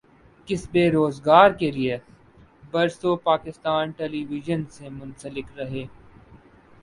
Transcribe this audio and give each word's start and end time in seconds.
کسبِ 0.47 0.73
روزگارکے 0.93 1.69
لیے 1.71 1.97
برسوں 2.71 3.15
پاکستان 3.27 3.83
ٹیلی 3.97 4.21
وژن 4.29 4.61
سے 4.75 4.85
منسلک 4.91 5.47
رہے 5.57 5.83